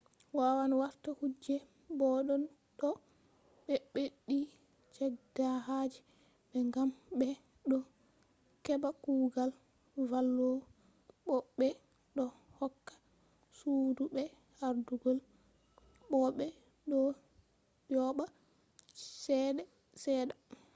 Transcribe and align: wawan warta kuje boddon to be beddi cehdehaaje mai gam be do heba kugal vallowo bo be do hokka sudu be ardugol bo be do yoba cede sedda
wawan 0.37 0.71
warta 0.81 1.09
kuje 1.19 1.55
boddon 1.99 2.43
to 2.79 2.89
be 3.65 3.75
beddi 3.93 4.37
cehdehaaje 4.95 5.99
mai 6.53 6.65
gam 6.73 6.89
be 7.19 7.29
do 7.69 7.77
heba 8.65 8.89
kugal 9.03 9.51
vallowo 10.09 10.55
bo 11.25 11.35
be 11.59 11.69
do 12.15 12.25
hokka 12.57 12.93
sudu 13.57 14.03
be 14.15 14.23
ardugol 14.67 15.17
bo 16.09 16.19
be 16.37 16.47
do 16.89 16.99
yoba 17.95 18.25
cede 19.23 19.63
sedda 20.03 20.35